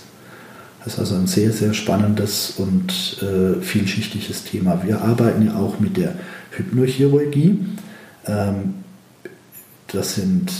[0.85, 4.83] Das ist also ein sehr, sehr spannendes und äh, vielschichtiges Thema.
[4.85, 6.15] Wir arbeiten ja auch mit der
[6.51, 7.61] Hypnochirurgie.
[8.27, 8.75] Ähm,
[9.87, 10.51] das sind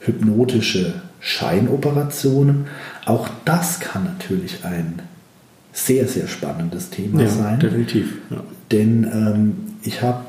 [0.00, 2.66] hypnotische Scheinoperationen.
[3.04, 5.00] Auch das kann natürlich ein
[5.72, 7.60] sehr, sehr spannendes Thema ja, sein.
[7.60, 8.18] Definitiv.
[8.30, 8.42] Ja.
[8.70, 10.24] Denn ähm, ich habe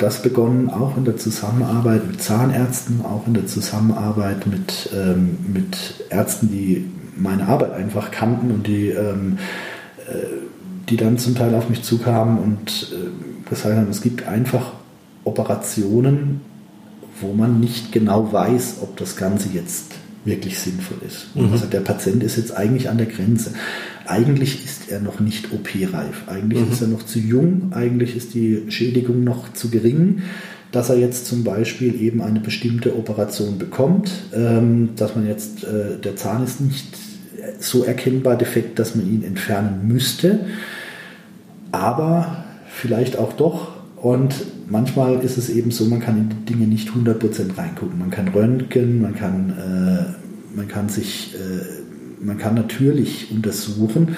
[0.00, 5.94] das begonnen, auch in der Zusammenarbeit mit Zahnärzten, auch in der Zusammenarbeit mit, ähm, mit
[6.10, 9.38] Ärzten, die meine Arbeit einfach kannten und die, ähm,
[10.08, 10.26] äh,
[10.88, 14.72] die dann zum Teil auf mich zukamen und äh, gesagt haben, es gibt einfach
[15.24, 16.40] Operationen,
[17.20, 19.92] wo man nicht genau weiß, ob das Ganze jetzt
[20.24, 21.34] wirklich sinnvoll ist.
[21.34, 21.52] Mhm.
[21.52, 23.52] Also der Patient ist jetzt eigentlich an der Grenze.
[24.10, 26.24] Eigentlich ist er noch nicht OP-reif.
[26.26, 26.72] Eigentlich mhm.
[26.72, 27.72] ist er noch zu jung.
[27.72, 30.22] Eigentlich ist die Schädigung noch zu gering,
[30.72, 35.98] dass er jetzt zum Beispiel eben eine bestimmte Operation bekommt, ähm, dass man jetzt, äh,
[36.02, 36.86] der Zahn ist nicht
[37.58, 40.40] so erkennbar defekt, dass man ihn entfernen müsste,
[41.72, 43.68] aber vielleicht auch doch.
[43.96, 44.34] Und
[44.68, 47.98] manchmal ist es eben so, man kann in die Dinge nicht 100% reingucken.
[47.98, 51.79] Man kann röntgen, man kann, äh, man kann sich, äh,
[52.20, 54.16] man kann natürlich untersuchen,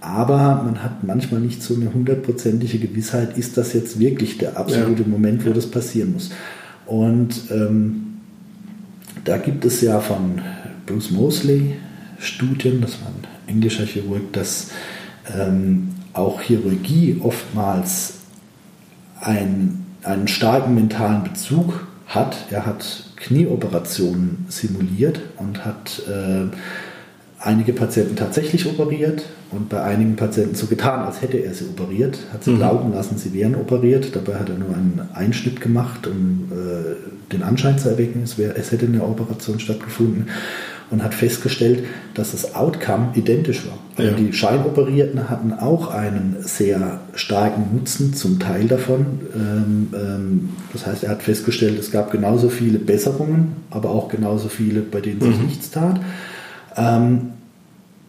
[0.00, 5.02] aber man hat manchmal nicht so eine hundertprozentige Gewissheit, ist das jetzt wirklich der absolute
[5.02, 5.08] ja.
[5.08, 6.30] Moment, wo das passieren muss.
[6.86, 8.04] Und ähm,
[9.24, 10.40] da gibt es ja von
[10.86, 11.74] Bruce Mosley
[12.18, 14.70] Studien, das war ein englischer Chirurg, dass
[15.36, 18.14] ähm, auch Chirurgie oftmals
[19.20, 22.46] ein, einen starken mentalen Bezug hat.
[22.50, 26.46] Er hat Knieoperationen simuliert und hat äh,
[27.40, 32.18] einige Patienten tatsächlich operiert und bei einigen Patienten so getan, als hätte er sie operiert,
[32.32, 32.56] hat sie mhm.
[32.56, 34.14] glauben lassen, sie wären operiert.
[34.14, 38.56] Dabei hat er nur einen Einschnitt gemacht, um äh, den Anschein zu erwecken, es, wär,
[38.56, 40.26] es hätte eine Operation stattgefunden
[40.90, 43.78] und hat festgestellt, dass das Outcome identisch war.
[43.96, 44.16] Also ja.
[44.16, 49.06] Die Scheinoperierten hatten auch einen sehr starken Nutzen, zum Teil davon.
[49.34, 54.48] Ähm, ähm, das heißt, er hat festgestellt, es gab genauso viele Besserungen, aber auch genauso
[54.48, 55.46] viele, bei denen sich mhm.
[55.46, 56.00] nichts tat.
[56.78, 57.32] Ähm,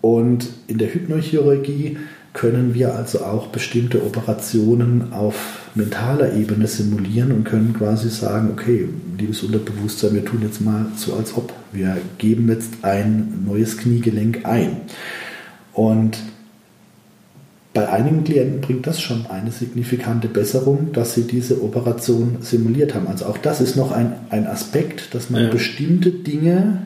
[0.01, 1.97] und in der Hypnochirurgie
[2.33, 8.87] können wir also auch bestimmte Operationen auf mentaler Ebene simulieren und können quasi sagen, okay,
[9.17, 11.51] liebes Unterbewusstsein, wir tun jetzt mal so als ob.
[11.71, 14.77] Wir geben jetzt ein neues Kniegelenk ein.
[15.73, 16.17] Und
[17.73, 23.07] bei einigen Klienten bringt das schon eine signifikante Besserung, dass sie diese Operation simuliert haben.
[23.07, 25.49] Also auch das ist noch ein, ein Aspekt, dass man ja.
[25.49, 26.81] bestimmte Dinge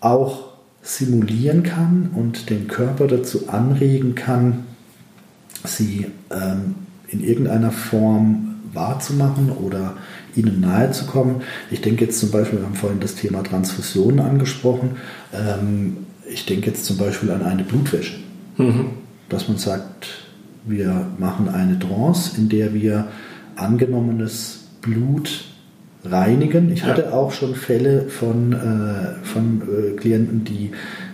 [0.00, 0.43] auch
[0.84, 4.66] simulieren kann und den Körper dazu anregen kann,
[5.64, 6.74] sie ähm,
[7.08, 9.96] in irgendeiner Form wahrzumachen oder
[10.36, 11.42] ihnen nahe zu kommen.
[11.70, 14.96] Ich denke jetzt zum Beispiel, wir haben vorhin das Thema Transfusionen angesprochen.
[15.32, 15.96] Ähm,
[16.28, 18.16] ich denke jetzt zum Beispiel an eine Blutwäsche.
[18.58, 18.90] Mhm.
[19.30, 20.08] Dass man sagt,
[20.66, 23.08] wir machen eine Trance, in der wir
[23.56, 25.44] angenommenes Blut
[26.04, 26.70] reinigen.
[26.70, 30.70] Ich hatte auch schon Fälle von, äh, von äh, Klienten, die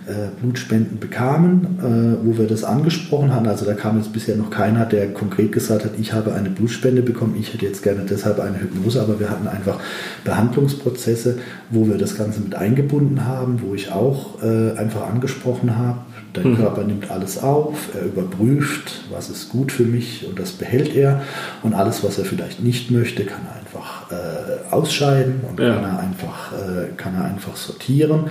[0.07, 3.47] äh, Blutspenden bekamen, äh, wo wir das angesprochen haben.
[3.47, 7.01] Also da kam jetzt bisher noch keiner, der konkret gesagt hat, ich habe eine Blutspende
[7.01, 9.79] bekommen, ich hätte jetzt gerne deshalb eine Hypnose, aber wir hatten einfach
[10.25, 11.37] Behandlungsprozesse,
[11.69, 15.99] wo wir das Ganze mit eingebunden haben, wo ich auch äh, einfach angesprochen habe,
[16.33, 16.57] Dein mhm.
[16.57, 21.21] Körper nimmt alles auf, er überprüft, was ist gut für mich und das behält er.
[21.61, 25.75] Und alles, was er vielleicht nicht möchte, kann er einfach äh, ausscheiden und ja.
[25.75, 28.29] kann, er einfach, äh, kann er einfach sortieren.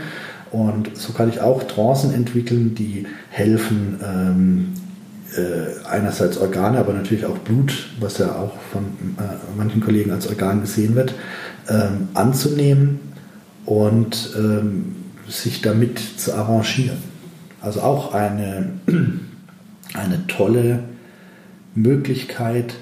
[0.50, 4.72] Und so kann ich auch Trancen entwickeln, die helfen, ähm,
[5.36, 8.82] äh, einerseits Organe, aber natürlich auch Blut, was ja auch von
[9.18, 11.14] äh, manchen Kollegen als Organ gesehen wird,
[11.68, 12.98] ähm, anzunehmen
[13.64, 14.96] und ähm,
[15.28, 17.09] sich damit zu arrangieren.
[17.60, 18.70] Also auch eine,
[19.94, 20.84] eine tolle
[21.74, 22.74] Möglichkeit,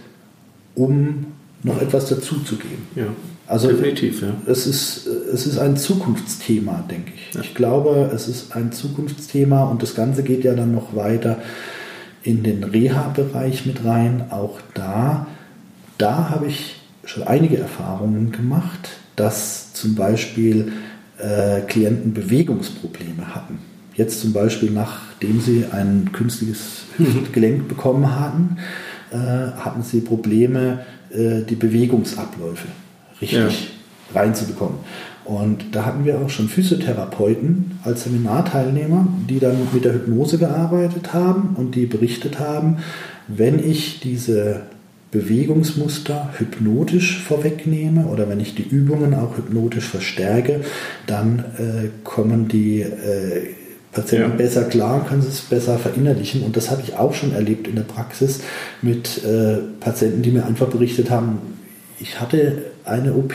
[0.75, 1.27] um
[1.63, 2.79] noch etwas dazuzugeben.
[2.95, 3.07] Ja,
[3.47, 4.23] also definitiv.
[4.23, 4.29] Ja.
[4.47, 7.35] Es, ist, es ist ein Zukunftsthema, denke ich.
[7.35, 7.41] Ja.
[7.41, 11.39] Ich glaube, es ist ein Zukunftsthema und das Ganze geht ja dann noch weiter
[12.23, 14.27] in den Reha-Bereich mit rein.
[14.31, 15.27] Auch da,
[15.97, 20.73] da habe ich schon einige Erfahrungen gemacht, dass zum Beispiel
[21.19, 23.59] äh, Klienten Bewegungsprobleme hatten.
[23.99, 28.59] Jetzt zum Beispiel, nachdem sie ein künstliches Hüftgelenk bekommen hatten,
[29.11, 32.69] äh, hatten sie Probleme, äh, die Bewegungsabläufe
[33.21, 33.73] richtig
[34.15, 34.21] ja.
[34.21, 34.79] reinzubekommen.
[35.25, 41.13] Und da hatten wir auch schon Physiotherapeuten als Seminarteilnehmer, die dann mit der Hypnose gearbeitet
[41.13, 42.77] haben und die berichtet haben,
[43.27, 44.63] wenn ich diese
[45.11, 50.61] Bewegungsmuster hypnotisch vorwegnehme oder wenn ich die Übungen auch hypnotisch verstärke,
[51.07, 53.55] dann äh, kommen die äh,
[54.01, 54.37] Patienten ja.
[54.37, 56.43] besser klar, können sie es besser verinnerlichen.
[56.43, 58.41] Und das habe ich auch schon erlebt in der Praxis
[58.81, 61.39] mit äh, Patienten, die mir einfach berichtet haben,
[62.01, 63.35] ich hatte eine OP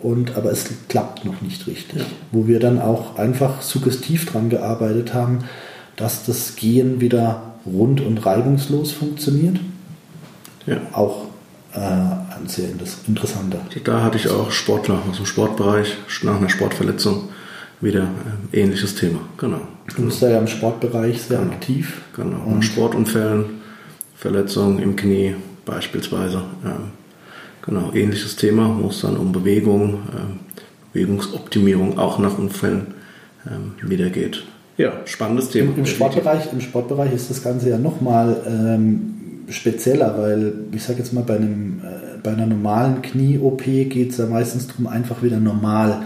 [0.00, 2.00] und aber es klappt noch nicht richtig.
[2.00, 2.06] Ja.
[2.30, 5.40] Wo wir dann auch einfach suggestiv dran gearbeitet haben,
[5.96, 9.58] dass das Gehen wieder rund und reibungslos funktioniert.
[10.66, 10.76] Ja.
[10.92, 11.26] Auch
[11.74, 12.68] äh, ein sehr
[13.08, 13.60] interessanter.
[13.84, 17.28] Da hatte ich auch Sportler aus dem Sportbereich nach einer Sportverletzung
[17.82, 18.08] wieder
[18.52, 19.20] äh, ähnliches Thema.
[19.36, 19.60] Genau.
[19.96, 21.52] Du bist da ja im Sportbereich sehr genau.
[21.52, 22.00] aktiv.
[22.16, 22.42] Genau.
[22.46, 23.44] Und Sportunfällen
[24.16, 25.34] Verletzungen im Knie
[25.66, 26.42] beispielsweise.
[26.64, 26.92] Ähm,
[27.60, 30.38] genau, ähnliches Thema, wo es dann um Bewegung, ähm,
[30.92, 32.94] Bewegungsoptimierung auch nach Unfällen
[33.46, 34.44] ähm, wieder geht.
[34.76, 35.72] Ja, spannendes Thema.
[35.72, 39.14] Im, im Sportbereich, Im Sportbereich ist das Ganze ja nochmal ähm,
[39.48, 44.18] spezieller, weil ich sage jetzt mal, bei, einem, äh, bei einer normalen Knie-OP geht es
[44.18, 46.02] ja meistens darum, einfach wieder normal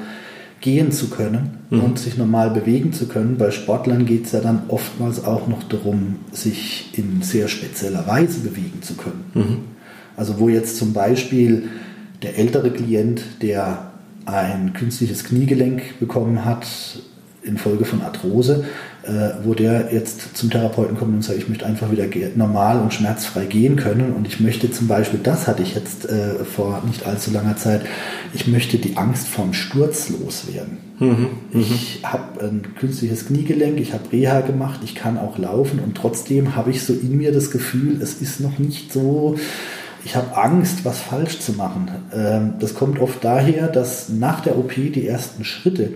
[0.66, 1.80] gehen zu können mhm.
[1.80, 3.38] und sich normal bewegen zu können.
[3.38, 8.40] Bei Sportlern geht es ja dann oftmals auch noch darum, sich in sehr spezieller Weise
[8.40, 9.24] bewegen zu können.
[9.32, 9.58] Mhm.
[10.16, 11.68] Also wo jetzt zum Beispiel
[12.22, 13.92] der ältere Klient, der
[14.24, 16.66] ein künstliches Kniegelenk bekommen hat,
[17.44, 18.64] infolge von Arthrose,
[19.44, 23.46] wo der jetzt zum Therapeuten kommt und sagt, ich möchte einfach wieder normal und schmerzfrei
[23.46, 24.12] gehen können.
[24.12, 27.82] Und ich möchte zum Beispiel, das hatte ich jetzt äh, vor nicht allzu langer Zeit,
[28.34, 30.78] ich möchte die Angst vorm Sturz loswerden.
[30.98, 31.60] Mhm, mhm.
[31.60, 36.56] ich habe ein künstliches Kniegelenk, ich habe Reha gemacht, ich kann auch laufen und trotzdem
[36.56, 39.36] habe ich so in mir das Gefühl, es ist noch nicht so
[40.06, 41.90] ich habe Angst, was falsch zu machen.
[42.14, 45.94] Ähm, das kommt oft daher, dass nach der OP die ersten Schritte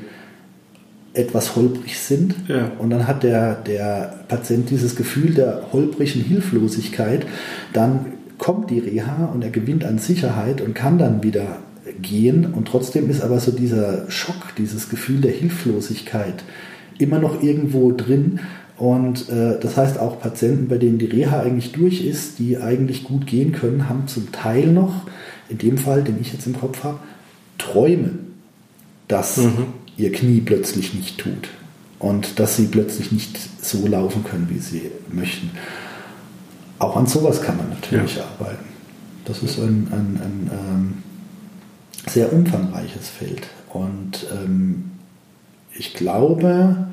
[1.13, 2.35] etwas holprig sind.
[2.49, 2.71] Ja.
[2.79, 7.27] Und dann hat der, der Patient dieses Gefühl der holprigen Hilflosigkeit.
[7.73, 8.07] Dann
[8.39, 11.59] kommt die Reha und er gewinnt an Sicherheit und kann dann wieder
[12.01, 12.53] gehen.
[12.55, 16.45] Und trotzdem ist aber so dieser Schock, dieses Gefühl der Hilflosigkeit
[16.99, 18.41] immer noch irgendwo drin.
[18.77, 23.05] Und äh, das heißt auch Patienten, bei denen die Reha eigentlich durch ist, die eigentlich
[23.05, 25.07] gut gehen können, haben zum Teil noch,
[25.49, 26.99] in dem Fall, den ich jetzt im Kopf habe,
[27.59, 28.11] Träume,
[29.09, 31.49] dass mhm ihr Knie plötzlich nicht tut
[31.99, 35.51] und dass sie plötzlich nicht so laufen können, wie sie möchten.
[36.79, 38.25] Auch an sowas kann man natürlich ja.
[38.25, 38.65] arbeiten.
[39.27, 40.95] Das ist ein, ein, ein ähm,
[42.09, 43.49] sehr umfangreiches Feld.
[43.69, 44.91] Und ähm,
[45.77, 46.89] ich glaube,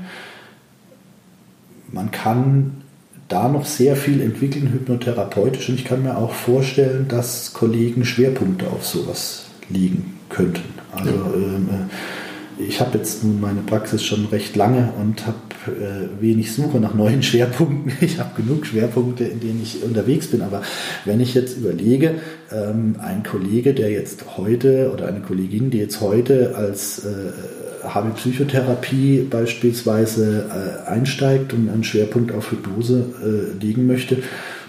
[1.92, 2.84] man kann
[3.30, 5.70] da noch sehr viel entwickeln, hypnotherapeutisch.
[5.70, 10.74] Und ich kann mir auch vorstellen, dass Kollegen Schwerpunkte auf sowas legen könnten.
[10.92, 11.34] Also ja.
[11.34, 12.27] ähm, äh,
[12.60, 16.94] ich habe jetzt nun meine Praxis schon recht lange und habe äh, wenig Suche nach
[16.94, 17.92] neuen Schwerpunkten.
[18.02, 20.42] Ich habe genug Schwerpunkte, in denen ich unterwegs bin.
[20.42, 20.62] Aber
[21.06, 22.16] wenn ich jetzt überlege,
[22.52, 29.28] ähm, ein Kollege, der jetzt heute oder eine Kollegin, die jetzt heute als äh, HB-Psychotherapie
[29.30, 34.18] beispielsweise äh, einsteigt und einen Schwerpunkt auf Hypnose äh, legen möchte,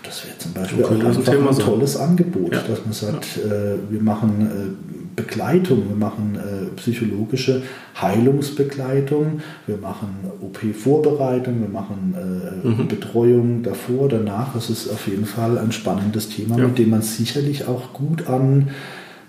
[0.03, 2.63] das wäre zum Beispiel auch einfach ein tolles Angebot, ja.
[2.63, 3.53] dass man sagt, ja.
[3.53, 7.63] äh, wir machen äh, Begleitung, wir machen äh, psychologische
[8.01, 10.09] Heilungsbegleitung, wir machen
[10.41, 12.89] OP-Vorbereitung, wir machen äh, mhm.
[12.89, 14.55] Betreuung davor, danach.
[14.55, 16.69] Das ist auf jeden Fall ein spannendes Thema, ja.
[16.69, 18.69] mit dem man sicherlich auch gut an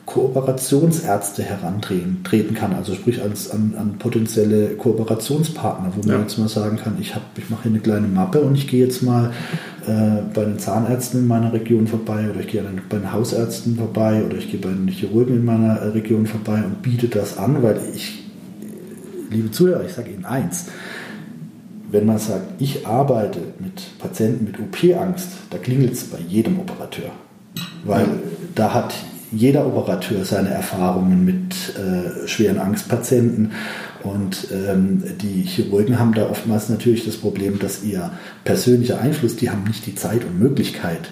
[0.09, 6.21] Kooperationsärzte herantreten kann, also sprich als, an, an potenzielle Kooperationspartner, wo man ja.
[6.21, 8.83] jetzt mal sagen kann, ich, hab, ich mache hier eine kleine Mappe und ich gehe
[8.83, 9.31] jetzt mal
[9.89, 14.23] äh, bei den Zahnärzten in meiner Region vorbei oder ich gehe bei den Hausärzten vorbei
[14.23, 17.63] oder ich gehe bei den Chirurgen in meiner äh, Region vorbei und biete das an,
[17.63, 18.23] weil ich,
[19.31, 20.67] liebe Zuhörer, ich sage Ihnen eins,
[21.91, 27.09] wenn man sagt, ich arbeite mit Patienten mit OP-Angst, da klingelt es bei jedem Operateur.
[27.83, 28.05] Weil
[28.53, 28.93] da hat
[29.31, 33.51] jeder Operateur seine Erfahrungen mit äh, schweren Angstpatienten.
[34.03, 38.11] Und ähm, die Chirurgen haben da oftmals natürlich das Problem, dass ihr
[38.43, 41.09] persönlicher Einfluss, die haben nicht die Zeit und Möglichkeit,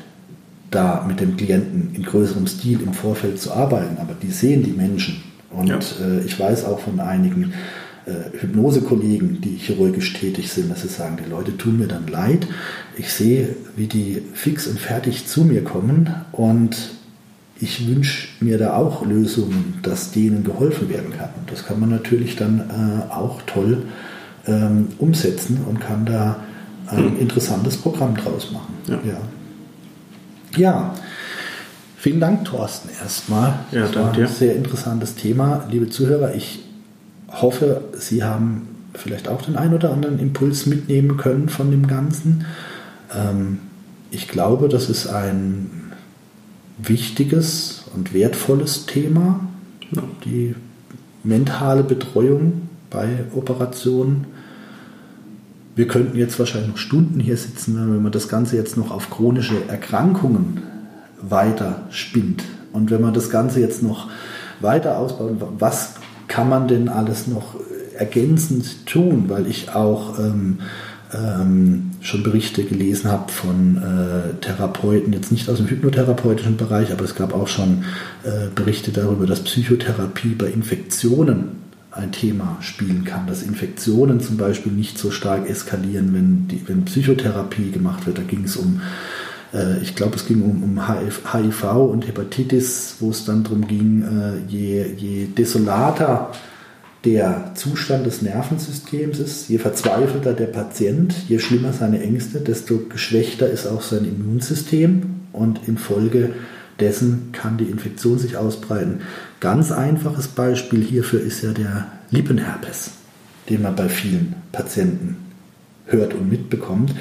[0.72, 4.72] da mit dem Klienten in größerem Stil im Vorfeld zu arbeiten, aber die sehen die
[4.72, 5.22] Menschen.
[5.50, 5.78] Und ja.
[5.78, 7.54] äh, ich weiß auch von einigen
[8.06, 12.48] äh, Hypnosekollegen, die chirurgisch tätig sind, dass sie sagen, die Leute tun mir dann leid.
[12.98, 16.97] Ich sehe, wie die fix und fertig zu mir kommen und
[17.60, 21.30] ich wünsche mir da auch Lösungen, dass denen geholfen werden kann.
[21.40, 23.84] Und das kann man natürlich dann äh, auch toll
[24.46, 26.38] ähm, umsetzen und kann da
[26.88, 27.20] ein mhm.
[27.20, 28.74] interessantes Programm draus machen.
[28.88, 29.00] Ja.
[29.04, 29.18] ja.
[30.58, 30.96] ja.
[31.98, 33.60] Vielen Dank, Thorsten, erstmal.
[33.72, 35.66] Ja, das war ein sehr interessantes Thema.
[35.70, 36.64] Liebe Zuhörer, ich
[37.28, 42.46] hoffe, Sie haben vielleicht auch den ein oder anderen Impuls mitnehmen können von dem Ganzen.
[43.14, 43.60] Ähm,
[44.12, 45.87] ich glaube, das ist ein
[46.78, 49.40] wichtiges und wertvolles Thema,
[49.92, 50.04] ja.
[50.26, 50.56] die
[51.24, 54.26] mentale Betreuung bei Operationen.
[55.76, 59.10] Wir könnten jetzt wahrscheinlich noch Stunden hier sitzen, wenn man das Ganze jetzt noch auf
[59.10, 60.62] chronische Erkrankungen
[61.22, 62.44] weiter spinnt.
[62.74, 64.10] Und wenn man das Ganze jetzt noch
[64.60, 65.96] weiter ausbaut, was
[66.28, 67.56] kann man denn alles noch
[67.98, 69.26] ergänzend tun?
[69.28, 70.60] Weil ich auch ähm,
[71.14, 77.06] ähm, schon Berichte gelesen habe von äh, Therapeuten, jetzt nicht aus dem hypnotherapeutischen Bereich, aber
[77.06, 77.86] es gab auch schon
[78.24, 84.72] äh, Berichte darüber, dass Psychotherapie bei Infektionen ein Thema spielen kann, dass Infektionen zum Beispiel
[84.72, 88.18] nicht so stark eskalieren, wenn, die, wenn Psychotherapie gemacht wird.
[88.18, 88.82] Da ging es um
[89.54, 94.04] äh, ich glaube, es ging um, um HIV und Hepatitis, wo es dann darum ging,
[94.04, 96.32] äh, je, je desolater
[97.06, 103.50] der Zustand des Nervensystems ist, je verzweifelter der Patient, je schlimmer seine Ängste, desto geschwächter
[103.50, 106.34] ist auch sein Immunsystem und infolge
[106.80, 109.02] dessen kann die Infektion sich ausbreiten.
[109.40, 112.92] Ganz einfaches Beispiel hierfür ist ja der Lippenherpes,
[113.50, 115.18] den man bei vielen Patienten
[115.86, 116.94] hört und mitbekommt.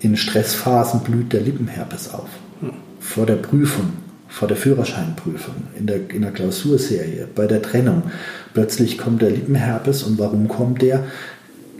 [0.00, 2.28] In Stressphasen blüht der Lippenherpes auf.
[3.00, 3.92] Vor der Prüfung,
[4.32, 8.04] vor der Führerscheinprüfung, in der, in der Klausurserie, bei der Trennung.
[8.54, 11.04] Plötzlich kommt der Lippenherpes und warum kommt der?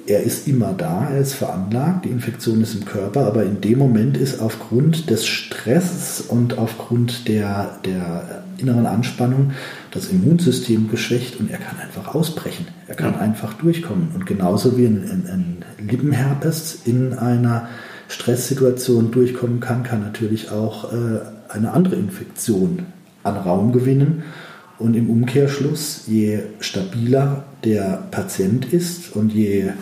[0.07, 3.78] er ist immer da, er ist veranlagt, die Infektion ist im Körper, aber in dem
[3.78, 9.53] Moment ist aufgrund des Stresses und aufgrund der, der inneren Anspannung
[9.92, 12.66] das Immunsystem geschwächt und er kann einfach ausbrechen.
[12.88, 13.20] Er kann ja.
[13.20, 14.09] einfach durchkommen.
[14.14, 17.68] Und genauso wie ein, ein, ein Lippenherpes in einer
[18.09, 21.20] Stresssituation durchkommen kann, kann natürlich auch äh,
[21.53, 22.86] eine andere Infektion
[23.22, 24.24] an Raum gewinnen.
[24.78, 29.72] Und im Umkehrschluss, je stabiler der Patient ist und je äh,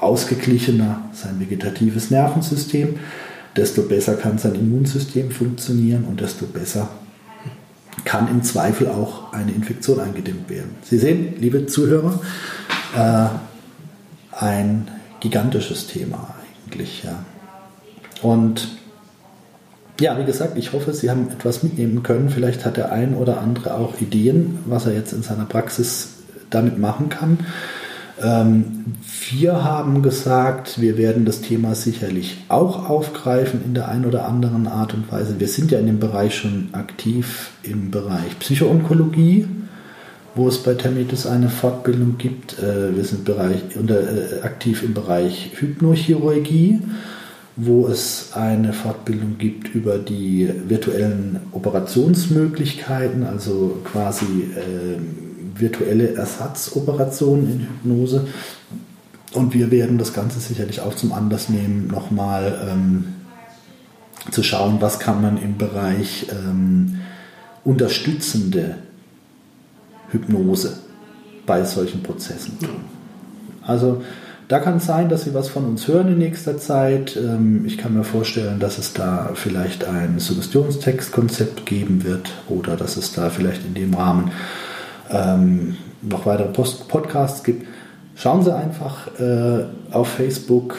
[0.00, 2.96] ausgeglichener sein vegetatives Nervensystem,
[3.56, 6.88] desto besser kann sein Immunsystem funktionieren und desto besser
[8.04, 10.76] kann im Zweifel auch eine Infektion eingedämmt werden.
[10.82, 12.20] Sie sehen, liebe Zuhörer,
[12.96, 13.28] äh,
[14.38, 14.88] ein
[15.20, 16.34] gigantisches Thema
[16.66, 17.02] eigentlich.
[17.04, 17.24] Ja.
[18.22, 18.68] Und
[20.00, 22.28] ja, wie gesagt, ich hoffe, Sie haben etwas mitnehmen können.
[22.28, 26.10] Vielleicht hat der ein oder andere auch Ideen, was er jetzt in seiner Praxis
[26.50, 27.38] damit machen kann.
[28.22, 28.94] Ähm,
[29.30, 34.66] wir haben gesagt, wir werden das Thema sicherlich auch aufgreifen in der einen oder anderen
[34.66, 35.38] Art und Weise.
[35.38, 39.46] Wir sind ja in dem Bereich schon aktiv im Bereich Psychoonkologie,
[40.34, 42.58] wo es bei Termitis eine Fortbildung gibt.
[42.58, 46.80] Äh, wir sind äh, aktiv im Bereich Hypnochirurgie,
[47.56, 54.98] wo es eine Fortbildung gibt über die virtuellen Operationsmöglichkeiten, also quasi äh,
[55.58, 58.26] virtuelle Ersatzoperationen in Hypnose.
[59.32, 63.04] Und wir werden das Ganze sicherlich auch zum Anlass nehmen, nochmal ähm,
[64.30, 67.00] zu schauen, was kann man im Bereich ähm,
[67.64, 68.76] unterstützende
[70.10, 70.78] Hypnose
[71.46, 72.84] bei solchen Prozessen tun.
[73.62, 74.02] Also
[74.48, 77.16] da kann es sein, dass Sie was von uns hören in nächster Zeit.
[77.16, 82.96] Ähm, ich kann mir vorstellen, dass es da vielleicht ein Suggestionstextkonzept geben wird oder dass
[82.96, 84.30] es da vielleicht in dem Rahmen
[85.10, 87.66] ähm, noch weitere Post Podcasts gibt,
[88.14, 90.76] schauen Sie einfach äh, auf Facebook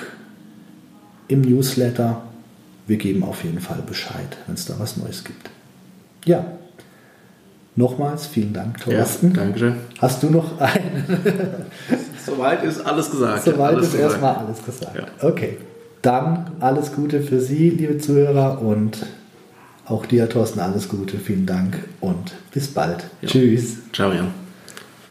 [1.28, 2.22] im Newsletter.
[2.88, 5.50] Wir geben auf jeden Fall Bescheid, wenn es da was Neues gibt.
[6.24, 6.46] Ja,
[7.76, 9.34] nochmals vielen Dank, Thorsten.
[9.34, 9.76] Ja, Dankeschön.
[10.00, 11.06] Hast du noch einen?
[12.28, 13.44] Soweit ist alles gesagt.
[13.44, 14.12] Soweit alles ist gesagt.
[14.12, 14.96] erstmal alles gesagt.
[14.96, 15.28] Ja.
[15.28, 15.58] Okay,
[16.02, 19.06] dann alles Gute für Sie, liebe Zuhörer, und
[19.86, 23.06] auch dir, Thorsten, alles Gute, vielen Dank und bis bald.
[23.22, 23.30] Ja.
[23.30, 23.78] Tschüss.
[23.94, 24.47] Ciao, Jan.